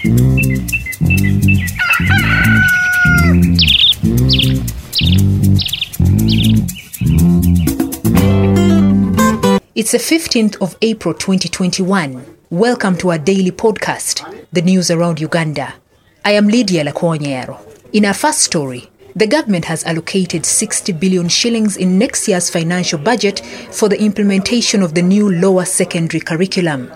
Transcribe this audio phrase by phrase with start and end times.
[0.00, 0.10] It's
[9.90, 12.36] the 15th of April 2021.
[12.50, 15.74] Welcome to our daily podcast, The News Around Uganda.
[16.24, 17.58] I am Lydia Lakwonyero.
[17.92, 23.00] In our first story, the government has allocated 60 billion shillings in next year's financial
[23.00, 23.40] budget
[23.72, 26.88] for the implementation of the new lower secondary curriculum.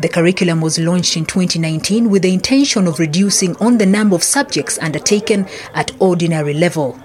[0.00, 4.22] The curriculum was launched in 2019 with the intention of reducing on the number of
[4.22, 6.98] subjects undertaken at ordinary level.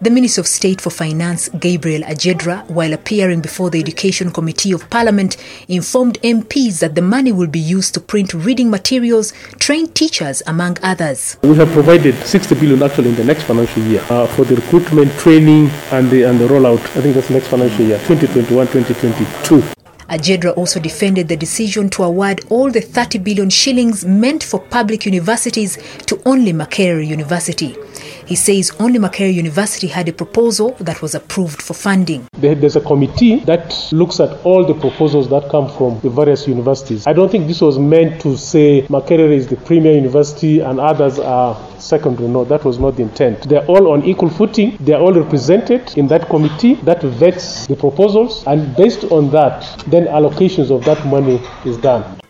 [0.00, 4.90] The Minister of State for Finance, Gabriel Ajedra, while appearing before the Education Committee of
[4.90, 5.38] Parliament,
[5.68, 10.76] informed MPs that the money will be used to print reading materials, train teachers, among
[10.82, 11.38] others.
[11.42, 15.10] We have provided 60 billion actually in the next financial year uh, for the recruitment,
[15.12, 16.80] training, and the, and the rollout.
[16.96, 19.83] I think that's next financial year, 2021 2022.
[20.08, 25.06] Ajedra also defended the decision to award all the 30 billion shillings meant for public
[25.06, 27.76] universities to only Makerere University.
[28.26, 32.26] He says only Makerere University had a proposal that was approved for funding.
[32.38, 37.06] There's a committee that looks at all the proposals that come from the various universities.
[37.06, 41.18] I don't think this was meant to say Makerere is the premier university and others
[41.18, 42.28] are secondary.
[42.28, 43.46] No, that was not the intent.
[43.48, 44.78] They're all on equal footing.
[44.80, 50.06] They're all represented in that committee that vets the proposals, and based on that, then
[50.06, 52.20] allocations of that money is done.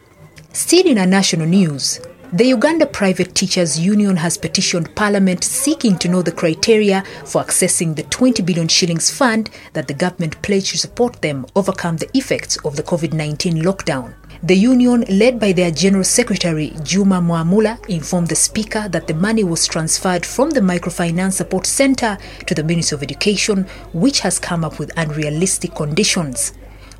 [0.52, 2.00] Still in our national news,
[2.34, 7.94] the Uganda Private Teachers Union has petitioned Parliament seeking to know the criteria for accessing
[7.94, 12.56] the 20 billion shillings fund that the government pledged to support them overcome the effects
[12.64, 14.14] of the COVID 19 lockdown.
[14.42, 19.44] The union, led by their General Secretary Juma Mwamula, informed the Speaker that the money
[19.44, 24.64] was transferred from the Microfinance Support Centre to the Ministry of Education, which has come
[24.64, 26.52] up with unrealistic conditions.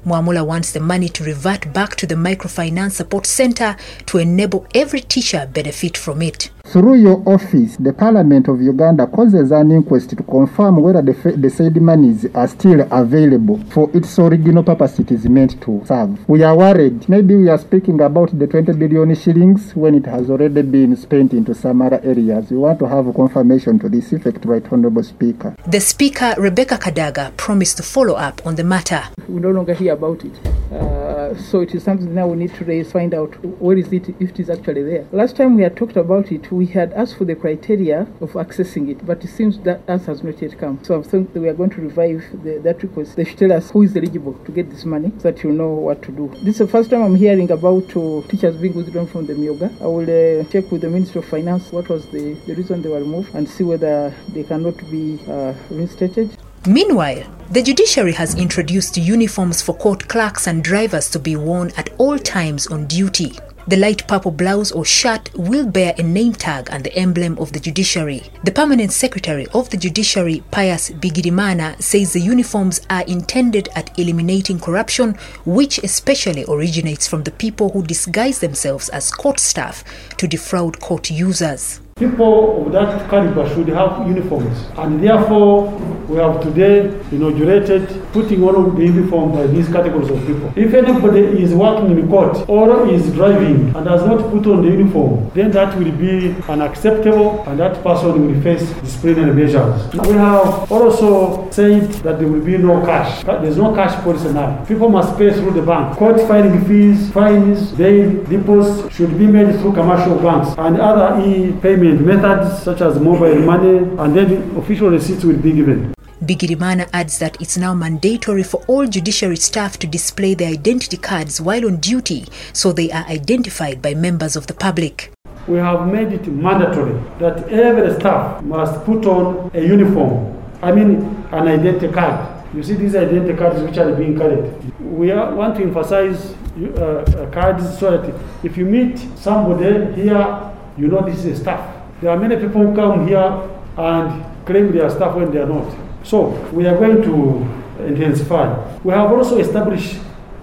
[0.05, 5.00] Mwamula wants the money to revert back to the Microfinance Support Center to enable every
[5.00, 6.50] teacher benefit from it.
[6.75, 11.48] Through your office, the Parliament of Uganda causes an inquest to confirm whether the, the
[11.48, 16.28] said monies are still available for its original purpose it is meant to serve.
[16.28, 17.09] We are worried.
[17.09, 21.32] Maybe we are speaking about the 20 billion shillings when it has already been spent
[21.32, 22.50] into some other areas.
[22.50, 25.54] We want to have confirmation to this effect, Right Honorable Speaker.
[25.69, 29.04] The Speaker, Rebecca Kadaga, promised to follow up on the matter.
[29.28, 30.32] We no longer hear about it.
[30.72, 31.03] Uh,
[31.34, 34.30] so it is something now we need to raise, find out where is it, if
[34.30, 35.06] it is actually there.
[35.12, 38.90] Last time we had talked about it, we had asked for the criteria of accessing
[38.90, 40.82] it, but it seems that answer has not yet come.
[40.82, 43.16] So I think we are going to revive the, that request.
[43.16, 45.70] They should tell us who is eligible to get this money so that you know
[45.70, 46.28] what to do.
[46.42, 49.70] This is the first time I'm hearing about uh, teachers being withdrawn from the Myoga.
[49.80, 52.88] I will uh, check with the Ministry of Finance what was the, the reason they
[52.88, 56.36] were removed and see whether they cannot be uh, reinstated.
[56.66, 61.91] Meanwhile, the judiciary has introduced uniforms for court clerks and drivers to be worn at
[61.98, 63.38] all times on duty.
[63.69, 67.53] The light purple blouse or shirt will bear a name tag and the emblem of
[67.53, 68.22] the judiciary.
[68.44, 74.58] The permanent secretary of the judiciary, Pius Bigirimana, says the uniforms are intended at eliminating
[74.58, 79.84] corruption, which especially originates from the people who disguise themselves as court staff
[80.16, 81.80] to defraud court users.
[81.97, 85.69] People of that caliber should have uniforms, and therefore
[86.09, 90.52] we have today inaugurated putting on the uniform by these categories of people.
[90.56, 94.70] If anybody is working in court or is driving and has not put on the
[94.70, 99.92] uniform, then that will be unacceptable, and that person will face disciplinary measures.
[99.94, 103.24] We have also said that there will be no cash.
[103.24, 104.64] There's no cash policy now.
[104.64, 105.97] People must pay through the bank.
[105.97, 112.00] Court filing fees, fines, bail, deposits should be made through commercial banks and other e-payment
[112.00, 115.94] methods such as mobile money, and then official receipts will be given.
[116.24, 121.40] Bigirimana adds that it's now mandatory for all judiciary staff to display their identity cards
[121.40, 125.12] while on duty so they are identified by members of the public.
[125.46, 131.02] We have made it mandatory that every staff must put on a uniform, I mean
[131.30, 132.30] an identity card.
[132.54, 134.52] You see these identity cards which are being carried.
[134.80, 140.52] We are, want to emphasize uh, uh, cards so that if you meet somebody here,
[140.78, 141.84] you know this is staff.
[142.00, 145.47] There are many people who come here and claim they are staff when they are
[145.47, 145.84] not.
[146.04, 148.78] So we are going to intensify.
[148.84, 149.97] We have also established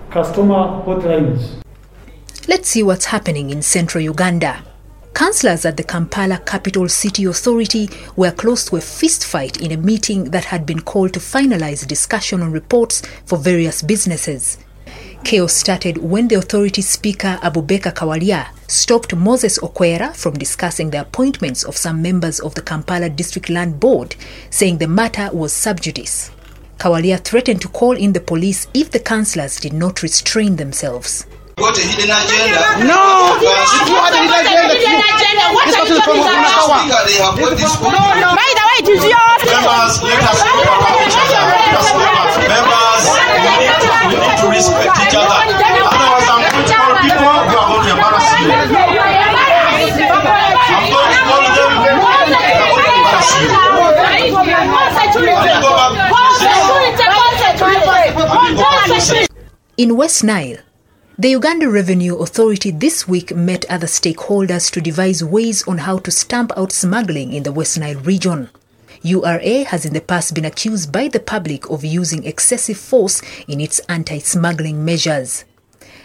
[0.10, 1.62] customer hotlines.
[2.48, 4.63] Let's see what's happening in central Uganda.
[5.13, 10.31] Councillors at the Kampala Capital City Authority were close to a fistfight in a meeting
[10.31, 14.58] that had been called to finalize discussion on reports for various businesses.
[15.24, 21.64] Chaos started when the authority speaker Abubakar Kawalya stopped Moses Okwera from discussing the appointments
[21.64, 24.16] of some members of the Kampala District Land Board,
[24.50, 26.32] saying the matter was sub judice.
[26.80, 31.26] Kawalya threatened to call in the police if the councillors did not restrain themselves.
[31.62, 32.62] Got a hidden agenda.
[32.90, 34.81] No, it was a hidden agenda.
[37.22, 37.94] have got this book.
[37.94, 39.42] By the way, it is yours.
[39.46, 41.46] Members, let us not allow each other.
[41.54, 42.34] Let us not.
[42.50, 45.38] Members, we need, to, we need to respect each other.
[45.38, 48.50] Otherwise, I'm going to call people who are going to embarrass you.
[48.50, 48.74] I'm
[50.90, 53.54] going to call them who are going to embarrass you.
[54.02, 56.02] Can you go back?
[59.78, 60.58] In West Nile,
[61.22, 66.10] the Uganda Revenue Authority this week met other stakeholders to devise ways on how to
[66.10, 68.50] stamp out smuggling in the West Nile region.
[69.04, 73.62] URA has in the past been accused by the public of using excessive force in
[73.62, 75.46] its anti smuggling measures.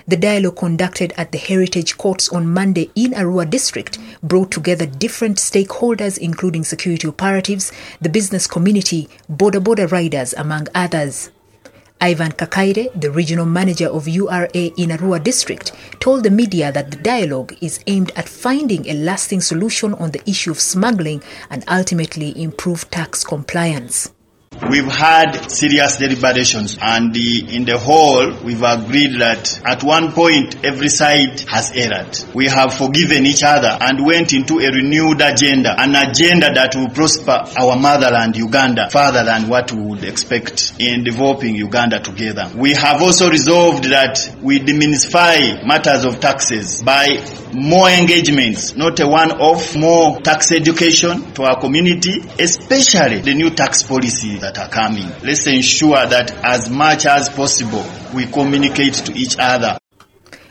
[0.07, 5.39] The dialogue conducted at the Heritage Courts on Monday in Arua district brought together different
[5.39, 7.73] stakeholders, including security operatives,
[8.03, 11.31] the business community, border border riders, among others.
[12.01, 16.99] Ivan Kakaire, the regional manager of URA in Arua district, told the media that the
[16.99, 22.41] dialogue is aimed at finding a lasting solution on the issue of smuggling and ultimately
[22.41, 24.13] improve tax compliance.
[24.71, 30.65] We've had serious deliberations, and the, in the whole, we've agreed that at one point
[30.65, 32.19] every side has erred.
[32.35, 36.89] We have forgiven each other and went into a renewed agenda, an agenda that will
[36.89, 42.51] prosper our motherland, Uganda, further than what we would expect in developing Uganda together.
[42.57, 47.07] We have also resolved that we demystify matters of taxes by
[47.53, 53.83] more engagements, not a one-off, more tax education to our community, especially the new tax
[53.83, 55.11] policies that are coming.
[55.25, 57.85] Let's ensure that as much as possible
[58.15, 59.77] we communicate to each other.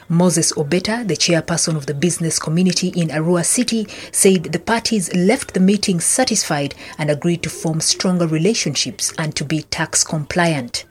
[0.10, 5.54] Moses Obeta, the chairperson of the business community in Arua City, said the parties left
[5.54, 10.84] the meeting satisfied and agreed to form stronger relationships and to be tax compliant.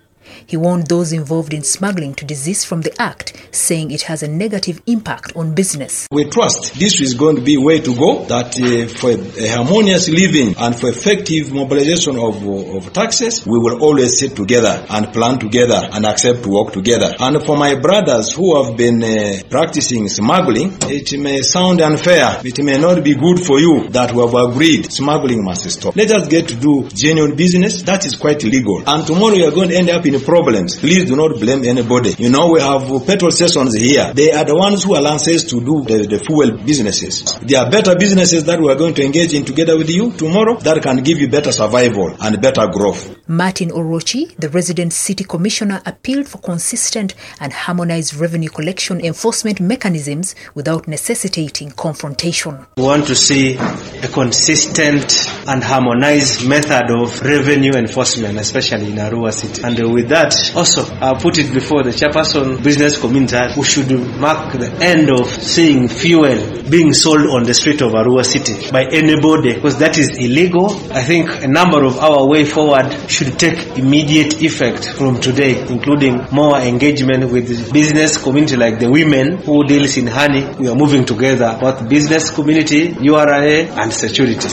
[0.47, 4.29] He warned those involved in smuggling to desist from the act, saying it has a
[4.29, 6.07] negative impact on business.
[6.11, 10.09] We trust this is going to be way to go, that uh, for a harmonious
[10.09, 15.39] living and for effective mobilization of, of taxes, we will always sit together and plan
[15.39, 17.15] together and accept to work together.
[17.19, 22.63] And for my brothers who have been uh, practicing smuggling, it may sound unfair, it
[22.63, 25.97] may not be good for you that we have agreed smuggling must stop.
[25.97, 28.83] Let us get to do genuine business, that is quite legal.
[28.87, 30.79] And tomorrow you are going to end up in problems.
[30.79, 32.15] Please do not blame anybody.
[32.19, 34.13] You know, we have petrol stations here.
[34.15, 37.39] They are the ones who are licensed to do the, the fuel businesses.
[37.43, 40.57] There are better businesses that we are going to engage in together with you tomorrow
[40.61, 43.17] that can give you better survival and better growth.
[43.27, 50.35] Martin Orochi, the resident city commissioner, appealed for consistent and harmonized revenue collection enforcement mechanisms
[50.55, 52.67] without necessitating confrontation.
[52.77, 59.33] We want to see a consistent and harmonized method of revenue enforcement, especially in Arua
[59.33, 59.63] City.
[59.63, 64.53] And with that, also, I put it before the chairperson business community, we should mark
[64.53, 69.55] the end of seeing fuel being sold on the street of Arua City by anybody,
[69.55, 70.71] because that is illegal.
[70.93, 76.27] I think a number of our way forward should take immediate effect from today, including
[76.31, 80.47] more engagement with the business community like the women who deals in honey.
[80.59, 84.49] We are moving together, both business community, URA, and security.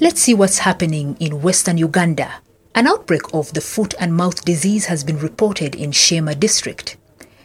[0.00, 2.42] Let's see what's happening in western Uganda.
[2.74, 6.96] An outbreak of the foot and mouth disease has been reported in Sheema district.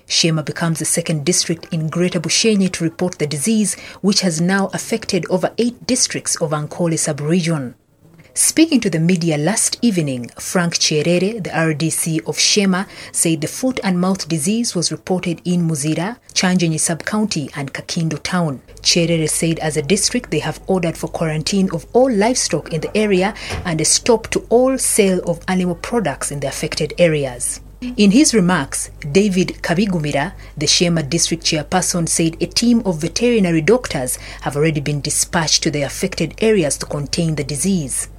[0.08, 4.68] Sheema becomes the second district in Greater Bushenyi to report the disease, which has now
[4.68, 7.76] affected over eight districts of Ankole sub-region.
[8.38, 13.80] Speaking to the media last evening, Frank Cherere, the RDC of Sheema, said the foot
[13.84, 18.62] and mouth disease was reported in Muzira, Kyangyenyi sub-county and Kakindo town.
[18.82, 22.96] Cherere said as a district they have ordered for quarantine of all livestock in the
[22.96, 23.34] area
[23.66, 27.60] and a stop to all sale of animal products in the affected areas.
[27.82, 34.18] In his remarks, David Kabigumira, the Sheema district chairperson, said a team of veterinary doctors
[34.42, 38.10] have already been dispatched to the affected areas to contain the disease.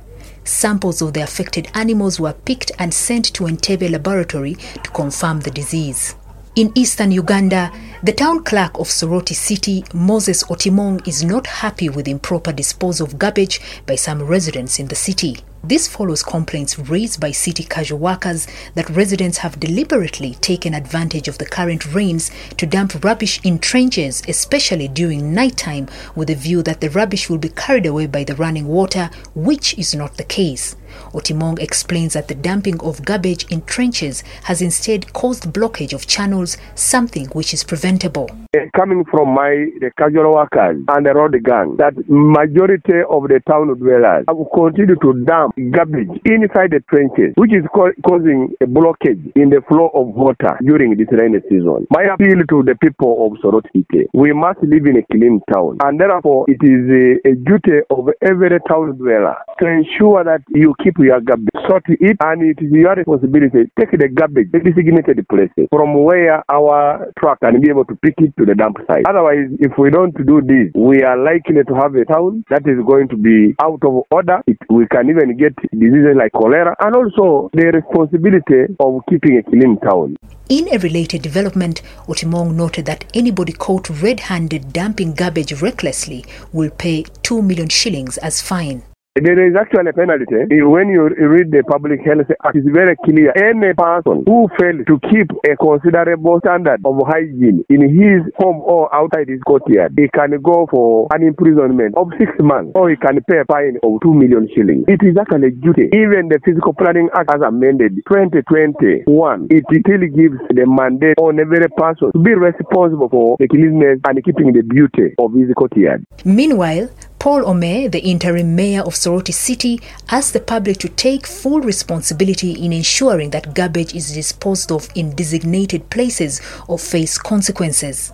[0.48, 5.50] Samples of the affected animals were picked and sent to Entebbe laboratory to confirm the
[5.50, 6.16] disease.
[6.56, 7.70] In eastern Uganda,
[8.02, 13.18] the town clerk of Soroti City, Moses Otimong, is not happy with improper disposal of
[13.18, 15.36] garbage by some residents in the city.
[15.64, 21.38] This follows complaints raised by city casual workers that residents have deliberately taken advantage of
[21.38, 26.80] the current rains to dump rubbish in trenches, especially during nighttime, with the view that
[26.80, 30.76] the rubbish will be carried away by the running water, which is not the case.
[31.12, 36.56] Otimong explains that the dumping of garbage in trenches has instead caused blockage of channels,
[36.74, 38.30] something which is preventable.
[38.56, 43.40] Uh, coming from my the casual workers and the road gang, that majority of the
[43.46, 48.52] town dwellers have continued to dump dump garbage inside the trenches, which is co- causing
[48.60, 51.86] a blockage in the flow of water during this rainy season.
[51.90, 56.00] My appeal to the people of Sorotite, we must live in a clean town, and
[56.00, 60.94] therefore it is a, a duty of every town dweller to ensure that you keep
[60.98, 63.64] your garbage, sort it, and it is your responsibility.
[63.64, 67.94] to Take the garbage, the designated places from where our truck can be able to
[67.96, 69.04] pick it to the dump site.
[69.08, 72.78] Otherwise, if we don't do this, we are likely to have a town that is
[72.86, 74.40] going to be out of order.
[74.46, 79.42] It, we can even get diseases like cholera, and also the responsibility of keeping a
[79.42, 80.16] clean town.
[80.49, 87.04] In a related development, Otimong noted that anybody caught red-handed dumping garbage recklessly will pay
[87.23, 88.83] 2 million shillings as fine.
[89.18, 90.46] There is actually a penalty.
[90.62, 93.34] When you read the Public Health Act, it's very clear.
[93.34, 98.87] Any person who fails to keep a considerable standard of hygiene in his home or
[98.94, 103.18] outside his courtyard, he can go for an imprisonment of six months or he can
[103.26, 104.87] pay a fine of two million shillings.
[104.87, 105.90] It is actually a duty.
[105.90, 109.10] Even the Physical Planning Act as amended 2021,
[109.50, 114.22] it still gives the mandate on every person to be responsible for the cleanliness and
[114.22, 116.06] keeping the beauty of his courtyard.
[116.25, 116.87] Meanwhile,
[117.18, 122.52] Paul Ome, the interim mayor of Soroti City, asked the public to take full responsibility
[122.52, 128.12] in ensuring that garbage is disposed of in designated places or face consequences.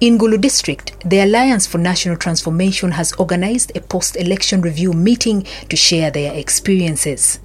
[0.00, 5.76] In Gulu district, the Alliance for National Transformation has organized a post-election review meeting to
[5.76, 7.38] share their experiences.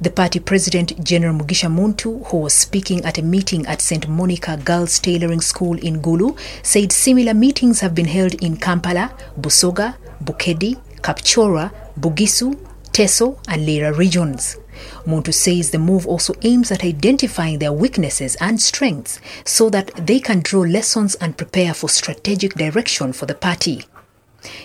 [0.00, 4.06] The party president, General Mugisha Muntu, who was speaking at a meeting at St.
[4.08, 9.94] Monica Girls Tailoring School in Gulu, said similar meetings have been held in Kampala, Busoga,
[10.24, 12.54] Bukedi, Kapchorwa, Bugisu,
[12.92, 14.58] Teso, and Lira regions.
[15.06, 20.20] Muntu says the move also aims at identifying their weaknesses and strengths so that they
[20.20, 23.84] can draw lessons and prepare for strategic direction for the party.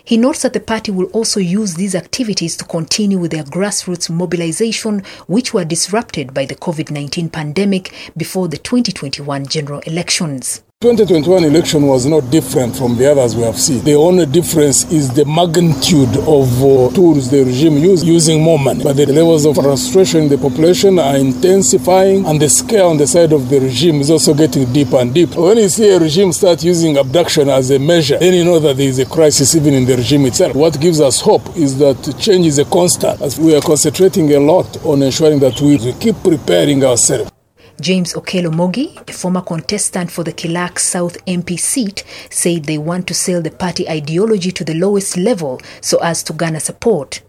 [0.03, 4.09] He notes that the party will also use these activities to continue with their grassroots
[4.09, 10.63] mobilization, which were disrupted by the COVID 19 pandemic before the 2021 general elections.
[10.79, 13.83] 2021 election was not different from the others we have seen.
[13.83, 18.83] The only difference is the magnitude of uh, tools the regime used, using more money.
[18.83, 23.07] But the levels of frustration in the population are intensifying, and the scare on the
[23.07, 25.41] side of the regime is also getting deeper and deeper.
[25.41, 28.77] When you see a regime start using abduction as a measure, then you know that
[28.77, 30.55] there is a crisis even in the regime itself.
[30.55, 34.39] What gives us hope is that change is a constant, as we are concentrating a
[34.39, 37.31] lot on ensuring that we keep preparing ourselves.
[37.79, 43.07] James Okelo Mogi, a former contestant for the Kilak South MP seat, said they want
[43.07, 47.21] to sell the party ideology to the lowest level so as to garner support.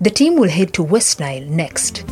[0.00, 2.04] The team will head to West Nile next.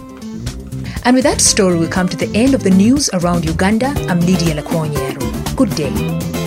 [1.04, 3.88] And with that story, we come to the end of the news around Uganda.
[4.08, 5.56] I'm Lydia Lakwonyero.
[5.56, 6.41] Good day.